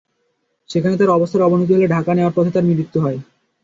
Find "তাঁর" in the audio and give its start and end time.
0.97-1.15, 2.53-2.67